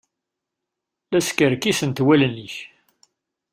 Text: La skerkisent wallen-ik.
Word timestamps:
La 1.11 1.19
skerkisent 1.27 2.03
wallen-ik. 2.05 2.55